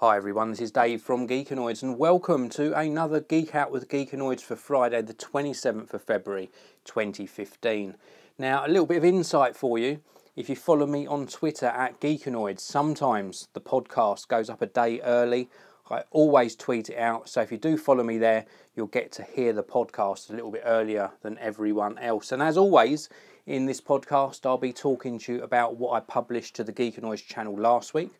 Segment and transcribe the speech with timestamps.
[0.00, 4.42] Hi everyone, this is Dave from Geekanoids and welcome to another Geek Out with Geekanoids
[4.42, 6.50] for Friday the 27th of February
[6.84, 7.96] 2015.
[8.38, 10.02] Now a little bit of insight for you.
[10.36, 15.00] If you follow me on Twitter at Geekanoids, sometimes the podcast goes up a day
[15.00, 15.48] early.
[15.90, 18.44] I always tweet it out, so if you do follow me there,
[18.76, 22.32] you'll get to hear the podcast a little bit earlier than everyone else.
[22.32, 23.08] And as always,
[23.46, 27.24] in this podcast, I'll be talking to you about what I published to the Geekanoids
[27.24, 28.12] channel last week,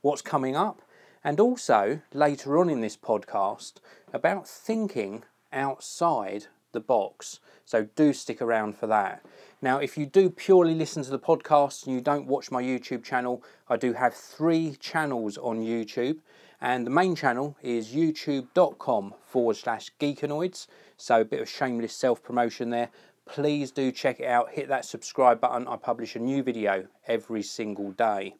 [0.00, 0.80] what's coming up,
[1.24, 3.74] and also later on in this podcast
[4.12, 7.40] about thinking outside the box.
[7.64, 9.24] So do stick around for that.
[9.62, 13.02] Now, if you do purely listen to the podcast and you don't watch my YouTube
[13.02, 16.18] channel, I do have three channels on YouTube.
[16.60, 20.66] And the main channel is youtube.com forward slash geekanoids.
[20.96, 22.90] So a bit of shameless self promotion there.
[23.26, 24.50] Please do check it out.
[24.50, 25.66] Hit that subscribe button.
[25.66, 28.34] I publish a new video every single day.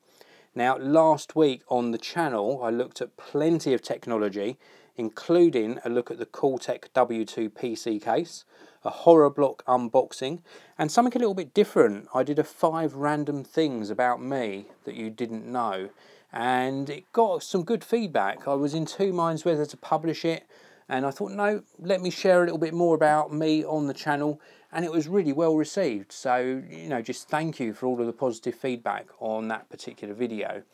[0.57, 4.57] Now, last week on the channel, I looked at plenty of technology,
[4.97, 8.45] including a look at the Cooltek W2 PC case,
[8.85, 10.43] a horror block unboxing,
[10.79, 12.07] and something a little bit different.
[12.15, 15.89] I did a five random things about me that you didn't know,
[16.33, 18.47] and it got some good feedback.
[18.47, 20.45] I was in two minds whether to publish it,
[20.89, 23.95] and I thought, no, let me share a little bit more about me on the
[23.95, 24.41] channel
[24.75, 26.13] and it was really well received.
[26.13, 30.13] So, you know, just thank you for all of the positive feedback on that particular
[30.13, 30.65] video.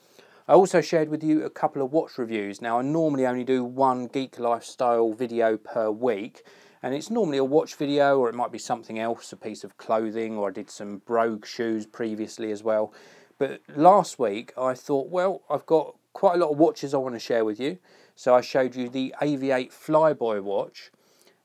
[0.48, 2.62] I also shared with you a couple of watch reviews.
[2.62, 6.44] Now, I normally only do one geek lifestyle video per week,
[6.82, 9.76] and it's normally a watch video or it might be something else, a piece of
[9.76, 12.94] clothing, or I did some brogue shoes previously as well.
[13.36, 17.16] But last week I thought, well, I've got quite a lot of watches I want
[17.16, 17.78] to share with you.
[18.16, 20.90] So I showed you the AVI-8 Flyboy watch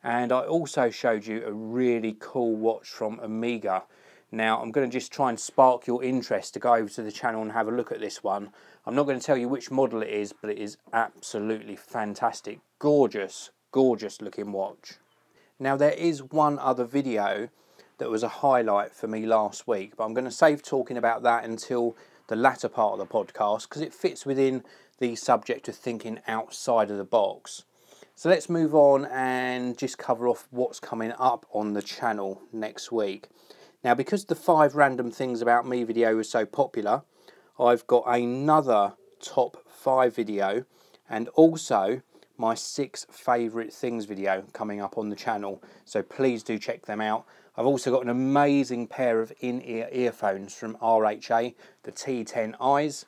[0.06, 3.86] and I also showed you a really cool watch from Omega.
[4.32, 7.12] Now I'm going to just try and spark your interest to go over to the
[7.12, 8.52] channel and have a look at this one.
[8.86, 12.60] I'm not going to tell you which model it is, but it is absolutely fantastic.
[12.78, 14.94] Gorgeous, gorgeous looking watch.
[15.58, 17.50] Now there is one other video
[17.98, 21.24] that was a highlight for me last week, but I'm going to save talking about
[21.24, 24.64] that until the latter part of the podcast because it fits within
[25.00, 27.64] the subject of thinking outside of the box.
[28.18, 32.90] So let's move on and just cover off what's coming up on the channel next
[32.90, 33.28] week.
[33.84, 37.02] Now, because the five random things about me video was so popular,
[37.60, 40.64] I've got another top five video
[41.10, 42.02] and also
[42.38, 45.62] my six favourite things video coming up on the channel.
[45.84, 47.26] So please do check them out.
[47.58, 51.54] I've also got an amazing pair of in-ear earphones from RHA,
[51.84, 53.04] the T10Is.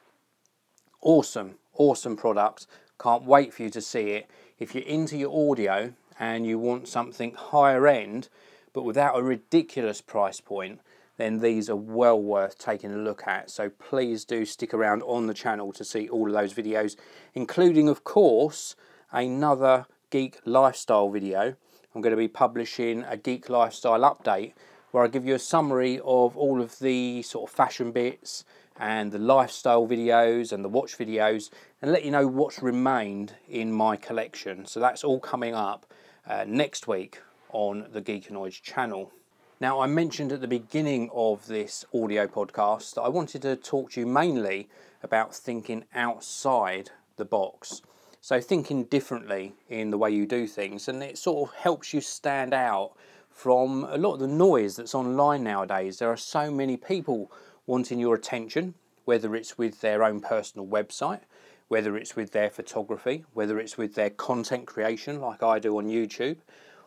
[1.02, 2.68] Awesome, awesome product.
[3.00, 4.30] Can't wait for you to see it
[4.60, 8.30] if you're into your audio and you want something higher end
[8.78, 10.82] but without a ridiculous price point,
[11.18, 13.50] then these are well worth taking a look at.
[13.50, 16.96] So please do stick around on the channel to see all of those videos,
[17.34, 18.76] including, of course,
[19.12, 21.56] another Geek Lifestyle video.
[21.96, 24.54] I'm going to be publishing a Geek Lifestyle update
[24.92, 28.46] where I give you a summary of all of the sort of fashion bits
[28.80, 31.50] and the lifestyle videos and the watch videos
[31.82, 34.66] and let you know what's remained in my collection.
[34.66, 35.92] So that's all coming up
[36.28, 37.22] uh, next week
[37.52, 39.12] on the Geekanoids channel.
[39.60, 43.92] Now, I mentioned at the beginning of this audio podcast that I wanted to talk
[43.92, 44.70] to you mainly
[45.02, 47.82] about thinking outside the box.
[48.22, 52.02] So, thinking differently in the way you do things, and it sort of helps you
[52.02, 52.92] stand out
[53.32, 55.98] from a lot of the noise that's online nowadays.
[55.98, 57.32] There are so many people
[57.68, 58.74] wanting your attention,
[59.06, 61.22] whether it's with their own personal website,
[61.68, 65.88] whether it's with their photography, whether it's with their content creation, like I do on
[65.88, 66.38] YouTube,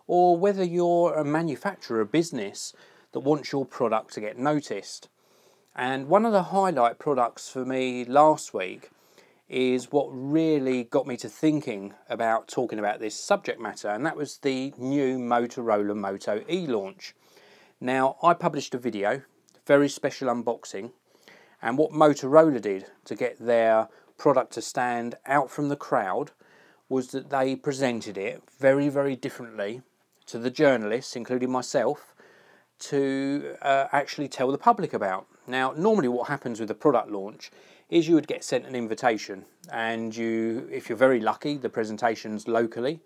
[0.06, 2.72] or whether you're a manufacturer, a business
[3.12, 5.08] that wants your product to get noticed.
[5.76, 8.90] And one of the highlight products for me last week
[9.48, 14.16] is what really got me to thinking about talking about this subject matter, and that
[14.16, 17.14] was the new Motorola Moto E launch.
[17.80, 19.22] Now, I published a video,
[19.66, 20.92] very special unboxing,
[21.62, 26.30] and what Motorola did to get their product to stand out from the crowd
[26.88, 29.82] was that they presented it very, very differently
[30.26, 32.14] to the journalists, including myself,
[32.78, 35.26] to uh, actually tell the public about.
[35.46, 37.50] Now, normally, what happens with a product launch
[37.88, 42.48] is you would get sent an invitation, and you, if you're very lucky, the presentation's
[42.48, 43.00] locally.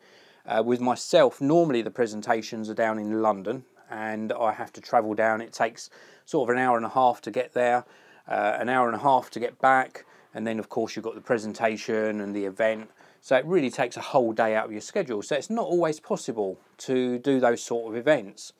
[0.46, 5.14] Uh, with myself, normally the presentations are down in London, and I have to travel
[5.14, 5.40] down.
[5.40, 5.90] It takes
[6.24, 7.84] sort of an hour and a half to get there,
[8.28, 10.04] uh, an hour and a half to get back,
[10.34, 12.90] and then of course you've got the presentation and the event.
[13.20, 15.22] So it really takes a whole day out of your schedule.
[15.22, 18.52] So it's not always possible to do those sort of events.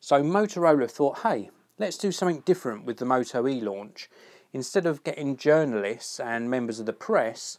[0.00, 4.10] So Motorola thought, hey, let's do something different with the Moto E launch.
[4.52, 7.58] Instead of getting journalists and members of the press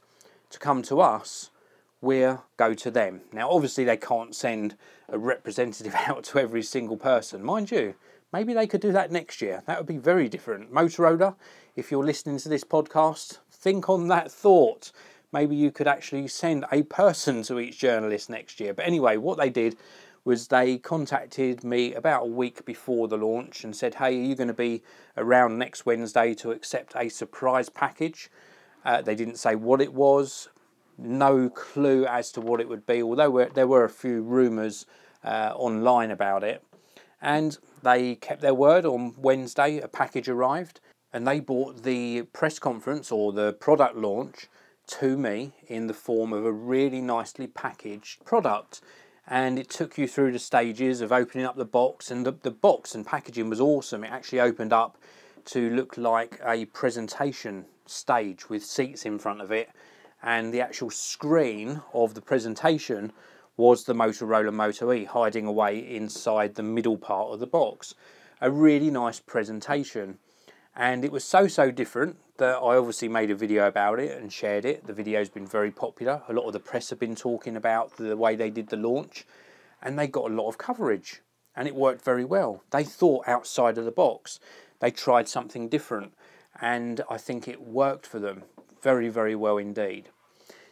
[0.51, 1.49] to come to us,
[2.03, 3.21] we'll go to them.
[3.31, 4.75] Now, obviously, they can't send
[5.07, 7.41] a representative out to every single person.
[7.41, 7.95] Mind you,
[8.33, 9.63] maybe they could do that next year.
[9.65, 10.71] That would be very different.
[10.71, 11.35] Motorola,
[11.75, 14.91] if you're listening to this podcast, think on that thought.
[15.31, 18.73] Maybe you could actually send a person to each journalist next year.
[18.73, 19.77] But anyway, what they did
[20.25, 24.35] was they contacted me about a week before the launch and said, Hey, are you
[24.35, 24.83] going to be
[25.17, 28.29] around next Wednesday to accept a surprise package?
[28.85, 30.49] Uh, they didn't say what it was,
[30.97, 34.85] no clue as to what it would be, although there were a few rumours
[35.23, 36.63] uh, online about it.
[37.21, 40.79] And they kept their word on Wednesday, a package arrived,
[41.13, 44.47] and they bought the press conference or the product launch
[44.85, 48.81] to me in the form of a really nicely packaged product.
[49.25, 52.51] And it took you through the stages of opening up the box, and the, the
[52.51, 54.03] box and packaging was awesome.
[54.03, 54.97] It actually opened up
[55.45, 59.69] to look like a presentation stage with seats in front of it,
[60.23, 63.11] and the actual screen of the presentation
[63.57, 67.93] was the Motorola Moto E hiding away inside the middle part of the box.
[68.41, 70.17] A really nice presentation,
[70.75, 74.31] and it was so so different that I obviously made a video about it and
[74.33, 74.87] shared it.
[74.87, 76.23] The video's been very popular.
[76.27, 79.25] A lot of the press have been talking about the way they did the launch,
[79.81, 81.21] and they got a lot of coverage,
[81.55, 82.63] and it worked very well.
[82.71, 84.39] They thought outside of the box.
[84.79, 86.13] They tried something different
[86.59, 88.43] and I think it worked for them
[88.83, 90.09] very, very well indeed.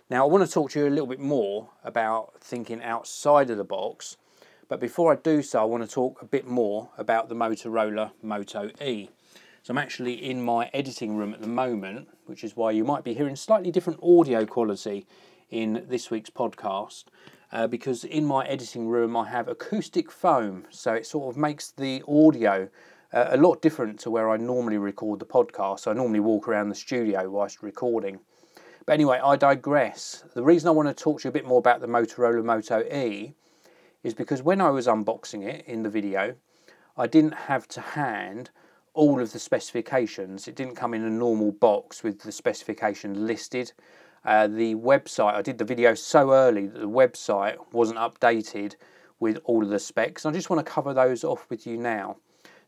[0.09, 3.57] Now, I want to talk to you a little bit more about thinking outside of
[3.57, 4.17] the box,
[4.67, 8.11] but before I do so, I want to talk a bit more about the Motorola
[8.21, 9.09] Moto E.
[9.63, 13.05] So, I'm actually in my editing room at the moment, which is why you might
[13.05, 15.07] be hearing slightly different audio quality
[15.49, 17.05] in this week's podcast.
[17.53, 21.71] Uh, because in my editing room I have acoustic foam, so it sort of makes
[21.71, 22.69] the audio
[23.13, 25.87] a lot different to where I normally record the podcast.
[25.87, 28.19] I normally walk around the studio whilst recording.
[28.85, 30.23] But anyway, I digress.
[30.33, 32.81] The reason I want to talk to you a bit more about the Motorola Moto
[32.83, 33.33] E
[34.03, 36.35] is because when I was unboxing it in the video,
[36.97, 38.49] I didn't have to hand
[38.93, 40.47] all of the specifications.
[40.47, 43.71] It didn't come in a normal box with the specification listed.
[44.23, 48.75] Uh, the website, I did the video so early that the website wasn't updated
[49.19, 50.25] with all of the specs.
[50.25, 52.17] I just want to cover those off with you now.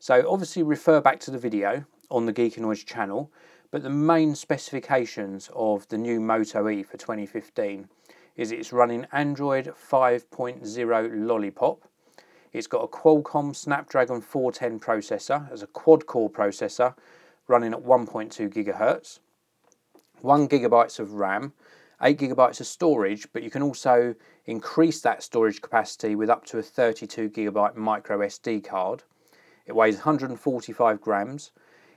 [0.03, 3.31] So obviously refer back to the video on the Geekanoids channel,
[3.71, 7.87] but the main specifications of the new Moto E for 2015
[8.35, 11.87] is it's running Android 5.0 Lollipop.
[12.51, 16.95] It's got a Qualcomm Snapdragon 410 processor as a quad-core processor
[17.47, 19.19] running at 1.2 gigahertz,
[20.19, 21.53] 1 gigabytes of RAM,
[22.01, 24.15] 8 gigabytes of storage, but you can also
[24.47, 29.03] increase that storage capacity with up to a 32 gigabyte micro SD card.
[29.65, 31.51] It weighs 145 grams.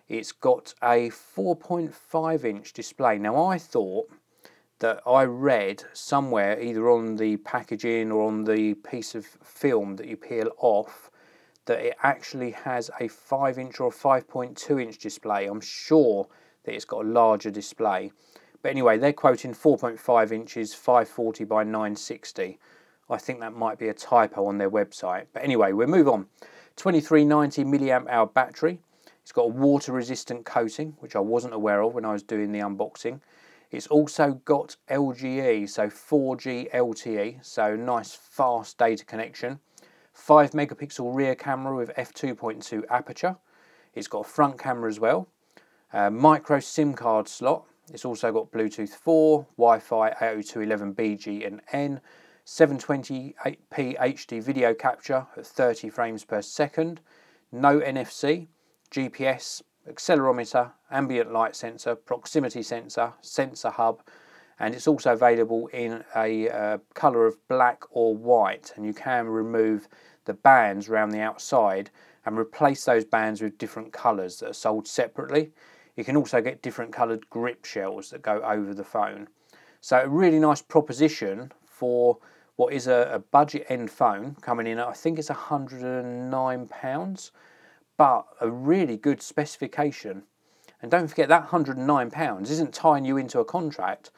[0.08, 3.18] It's got a 4.5 inch display.
[3.18, 4.08] Now, I thought
[4.78, 10.06] that I read somewhere, either on the packaging or on the piece of film that
[10.06, 11.10] you peel off,
[11.64, 15.46] that it actually has a 5 inch or 5.2 inch display.
[15.46, 16.28] I'm sure
[16.64, 18.12] that it's got a larger display.
[18.62, 22.58] But anyway, they're quoting 4.5 inches, 540 by 960.
[23.08, 25.26] I think that might be a typo on their website.
[25.32, 26.26] But anyway, we'll move on.
[26.76, 28.78] 2390 milliamp hour battery.
[29.22, 32.52] It's got a water resistant coating, which I wasn't aware of when I was doing
[32.52, 33.20] the unboxing.
[33.70, 39.58] It's also got LTE, so 4G LTE, so nice fast data connection.
[40.12, 43.36] 5 megapixel rear camera with f2.2 aperture.
[43.94, 45.28] It's got a front camera as well.
[45.92, 47.64] A micro SIM card slot.
[47.92, 52.00] It's also got Bluetooth 4, Wi Fi 802.11bg and N,
[52.46, 53.34] 720p
[53.74, 57.00] HD video capture at 30 frames per second,
[57.50, 58.46] no NFC,
[58.88, 64.00] GPS, accelerometer, ambient light sensor, proximity sensor, sensor hub,
[64.60, 68.72] and it's also available in a uh, colour of black or white.
[68.76, 69.88] And you can remove
[70.24, 71.90] the bands around the outside
[72.24, 75.50] and replace those bands with different colours that are sold separately.
[75.96, 79.28] You can also get different coloured grip shells that go over the phone.
[79.80, 82.18] So, a really nice proposition for
[82.56, 87.30] what is a, a budget end phone coming in I think it's £109,
[87.96, 90.22] but a really good specification.
[90.82, 94.10] And don't forget that £109 isn't tying you into a contract.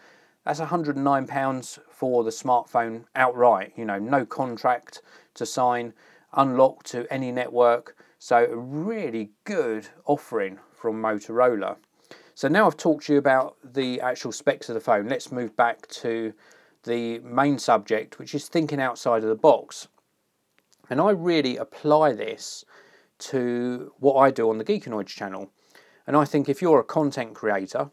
[0.45, 5.03] That's £109 for the smartphone outright, you know, no contract
[5.35, 5.93] to sign,
[6.33, 7.97] unlocked to any network.
[8.19, 11.77] So, a really good offering from Motorola.
[12.35, 15.57] So, now I've talked to you about the actual specs of the phone, let's move
[15.57, 16.33] back to
[16.89, 19.87] the main subject, which is thinking outside of the box.
[20.91, 22.65] And I really apply this
[23.19, 25.53] to what I do on the Geekanoids channel.
[26.07, 27.91] And I think if you're a content creator,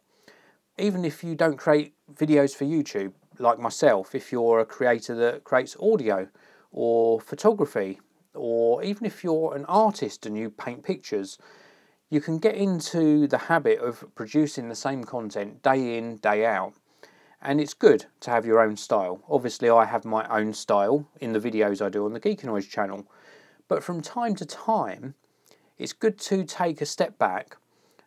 [0.77, 5.43] even if you don't create videos for YouTube, like myself, if you're a creator that
[5.43, 6.27] creates audio
[6.71, 7.99] or photography,
[8.33, 11.37] or even if you're an artist and you paint pictures,
[12.09, 16.73] you can get into the habit of producing the same content day in, day out.
[17.47, 19.21] And it's good to have your own style.
[19.29, 23.05] Obviously, I have my own style in the videos I do on the Geekanoids channel.
[23.67, 25.13] But from time to time,
[25.77, 27.57] it's good to take a step back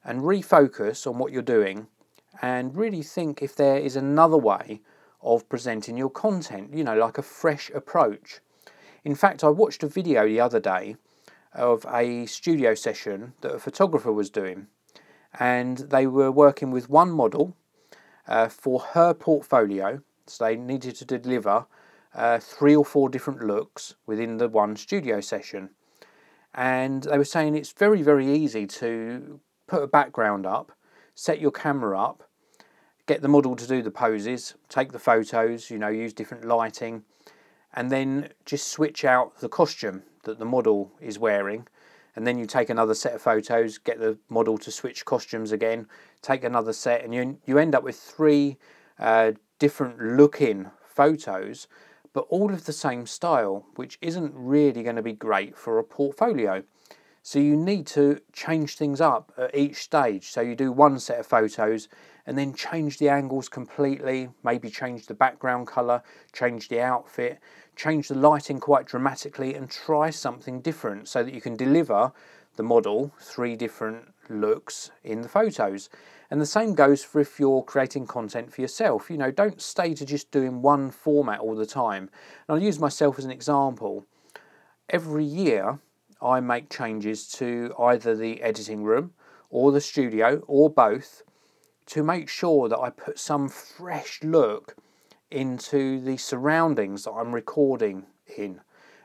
[0.04, 1.86] and refocus on what you're doing
[2.42, 4.80] and really think if there is another way
[5.22, 8.40] of presenting your content, you know, like a fresh approach.
[9.04, 10.96] In fact, I watched a video the other day
[11.54, 14.66] of a studio session that a photographer was doing,
[15.38, 17.54] and they were working with one model
[18.28, 20.00] uh, for her portfolio.
[20.26, 21.66] So they needed to deliver
[22.14, 25.70] uh, three or four different looks within the one studio session.
[26.54, 30.72] And they were saying it's very, very easy to put a background up,
[31.14, 32.28] set your camera up,
[33.06, 37.04] get the model to do the poses, take the photos, you know, use different lighting,
[37.74, 41.66] and then just switch out the costume that the model is wearing.
[42.18, 45.86] And then you take another set of photos, get the model to switch costumes again,
[46.20, 48.56] take another set, and you, you end up with three
[48.98, 51.68] uh, different looking photos,
[52.12, 55.84] but all of the same style, which isn't really going to be great for a
[55.84, 56.64] portfolio.
[57.22, 60.30] So you need to change things up at each stage.
[60.30, 61.86] So you do one set of photos
[62.28, 66.02] and then change the angles completely, maybe change the background colour,
[66.34, 67.40] change the outfit,
[67.74, 72.12] change the lighting quite dramatically and try something different so that you can deliver
[72.56, 75.88] the model three different looks in the photos.
[76.30, 79.08] And the same goes for if you're creating content for yourself.
[79.08, 82.10] You know, don't stay to just doing one format all the time.
[82.46, 84.04] And I'll use myself as an example.
[84.90, 85.78] Every year,
[86.20, 89.14] I make changes to either the editing room
[89.48, 91.22] or the studio or both
[91.88, 94.76] to make sure that I put some fresh look
[95.30, 98.04] into the surroundings that I'm recording
[98.36, 98.60] in.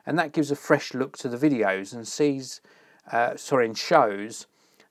[0.05, 2.59] And that gives a fresh look to the videos and sees,
[3.11, 4.47] uh, sorry, and shows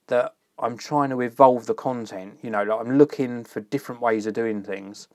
[0.06, 2.38] that I'm trying to evolve the content.
[2.42, 5.08] You know, like I'm looking for different ways of doing things.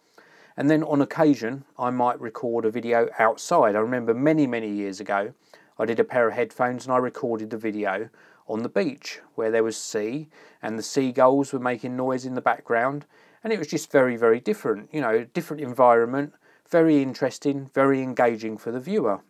[0.56, 3.76] And then on occasion, I might record a video outside.
[3.76, 5.34] I remember many, many years ago,
[5.80, 8.10] I did a pair of headphones and I recorded the video
[8.48, 10.30] on the beach where there was sea
[10.62, 13.06] and the seagulls were making noise in the background
[13.44, 16.34] and it was just very very different you know different environment
[16.70, 19.22] very interesting very engaging for the viewer.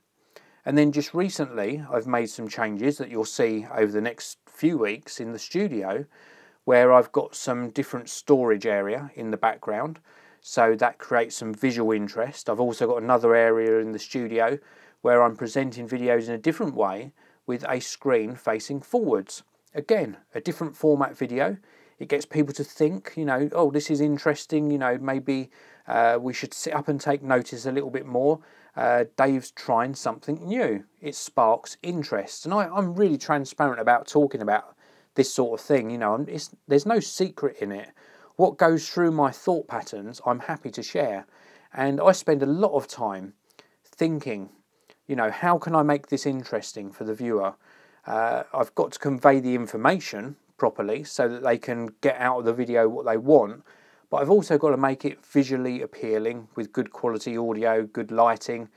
[0.66, 4.78] And then just recently I've made some changes that you'll see over the next few
[4.78, 6.06] weeks in the studio
[6.66, 10.00] where I've got some different storage area in the background.
[10.42, 12.50] So that creates some visual interest.
[12.50, 14.60] I've also got another area in the studio
[15.02, 17.14] where I'm presenting videos in a different way
[17.48, 19.44] with a screen facing forwards.
[19.74, 21.58] Again, a different format video.
[21.98, 25.50] It gets people to think, you know, oh, this is interesting, you know, maybe
[25.88, 28.40] uh, we should sit up and take notice a little bit more.
[28.76, 30.84] Uh, Dave's trying something new.
[31.02, 32.46] It sparks interest.
[32.46, 34.76] And I, am really transparent about talking about
[35.16, 36.24] this sort of thing, you know,
[36.68, 37.90] there's no secret in it.
[38.36, 41.26] What goes through my thought patterns, I'm happy to share.
[41.74, 43.34] And I spend a lot of time
[43.84, 44.50] thinking
[45.08, 47.56] you know, how can I make this interesting for the viewer?
[48.06, 52.46] Uh, I've got to convey the information properly so that they can get out of
[52.46, 53.64] the video what they want,
[54.10, 58.70] but I've also got to make it visually appealing with good quality audio, good lighting,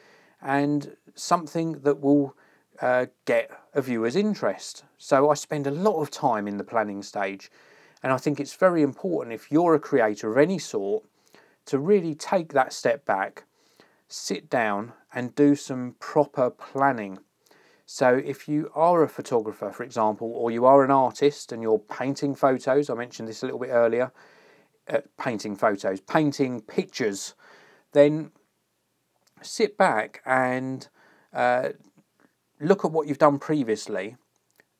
[0.42, 2.36] and something that will
[2.80, 4.84] uh, get a viewer's interest.
[4.98, 7.50] So I spend a lot of time in the planning stage,
[8.02, 11.04] and I think it's very important if you're a creator of any sort
[11.66, 13.44] to really take that step back
[14.10, 17.18] sit down and do some proper planning.
[17.86, 21.78] So, if you are a photographer, for example, or you are an artist and you're
[21.80, 24.12] painting photos, I mentioned this a little bit earlier,
[24.88, 27.34] uh, painting photos, painting pictures,
[27.92, 28.30] then
[29.42, 30.88] sit back and
[31.32, 31.70] uh,
[32.60, 34.16] look at what you've done previously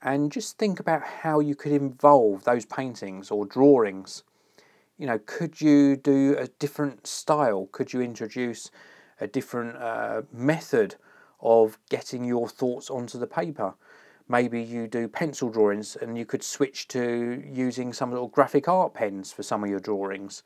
[0.03, 4.23] and just think about how you could involve those paintings or drawings.
[4.97, 7.69] You know, could you do a different style?
[7.73, 8.71] Could you introduce
[9.21, 10.97] a different uh, method
[11.41, 13.75] of getting your thoughts onto the paper.
[14.29, 18.95] Maybe you do pencil drawings and you could switch to using some little graphic art
[18.95, 20.43] pens for some of your drawings.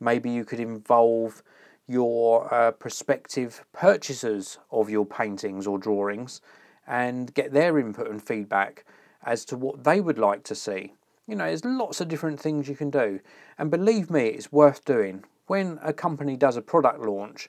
[0.00, 1.42] Maybe you could involve
[1.86, 6.40] your uh, prospective purchasers of your paintings or drawings
[6.86, 8.84] and get their input and feedback
[9.24, 10.94] as to what they would like to see.
[11.26, 13.20] You know, there's lots of different things you can do.
[13.58, 15.24] And believe me, it's worth doing.
[15.46, 17.48] When a company does a product launch,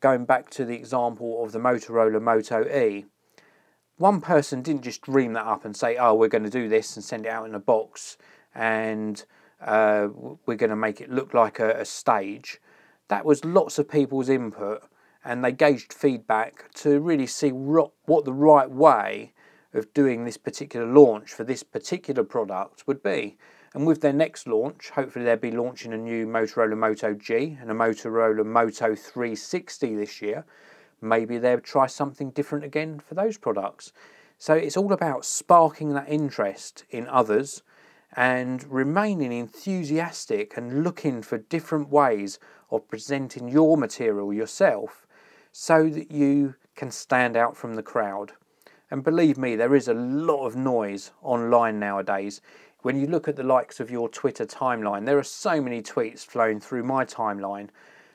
[0.00, 3.06] going back to the example of the Motorola Moto E,
[3.96, 6.96] one person didn't just dream that up and say, oh, we're going to do this
[6.96, 8.16] and send it out in a box
[8.54, 9.24] and
[9.60, 10.08] uh,
[10.46, 12.60] we're going to make it look like a, a, stage.
[13.08, 14.82] that was lots of people's input
[15.22, 17.92] and they gauged feedback to really see what
[18.24, 19.34] the right way
[19.74, 23.36] of doing this particular launch for this particular product would be.
[23.74, 27.70] And with their next launch, hopefully they'll be launching a new Motorola Moto G and
[27.70, 30.44] a Motorola Moto 360 this year.
[31.00, 33.92] Maybe they'll try something different again for those products.
[34.38, 37.62] So it's all about sparking that interest in others
[38.16, 42.38] and remaining enthusiastic and looking for different ways
[42.70, 45.06] of presenting your material yourself
[45.52, 48.32] so that you can stand out from the crowd.
[48.90, 52.40] And believe me, there is a lot of noise online nowadays.
[52.82, 56.24] When you look at the likes of your Twitter timeline, there are so many tweets
[56.24, 57.68] flowing through my timeline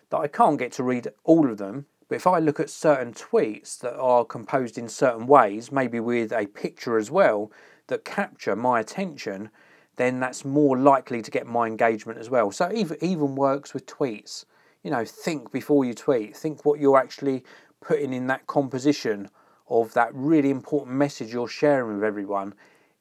[0.09, 1.85] that I can't get to read all of them.
[2.07, 6.31] But if I look at certain tweets that are composed in certain ways, maybe with
[6.31, 7.51] a picture as well,
[7.87, 9.51] that capture my attention,
[9.97, 12.51] then that's more likely to get my engagement as well.
[12.51, 14.45] So even even works with tweets.
[14.81, 16.35] You know, think before you tweet.
[16.35, 17.43] Think what you're actually
[17.81, 19.29] putting in that composition
[19.69, 22.53] of that really important message you're sharing with everyone,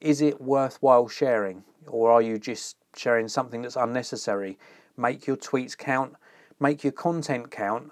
[0.05, 1.65] is it worthwhile sharing?
[1.87, 4.59] Or are you just sharing something that's unnecessary?
[4.97, 6.15] Make your tweets count,
[6.61, 7.91] make your content count,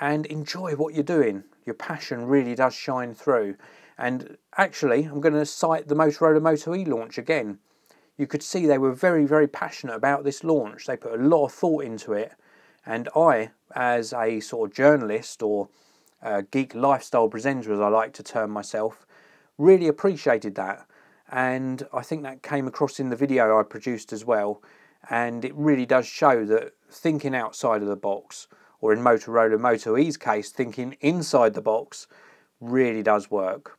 [0.00, 1.44] and enjoy what you're doing.
[1.66, 3.56] Your passion really does shine through.
[3.98, 7.58] And actually, I'm going to cite the Motorola Moto E launch again.
[8.16, 10.86] You could see they were very, very passionate about this launch.
[10.86, 12.32] They put a lot of thought into it.
[12.86, 15.68] And I, as a sort of journalist or
[16.50, 19.06] geek lifestyle presenter, as I like to term myself,
[19.58, 20.86] really appreciated that.
[21.30, 24.62] And I think that came across in the video I produced as well.
[25.08, 28.48] And it really does show that thinking outside of the box,
[28.80, 32.06] or in Motorola Moto E's case, thinking inside the box,
[32.60, 33.78] really does work.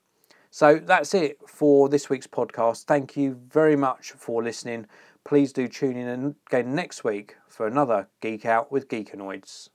[0.50, 2.84] So that's it for this week's podcast.
[2.84, 4.88] Thank you very much for listening.
[5.24, 9.70] Please do tune in again next week for another Geek Out with Geekanoids.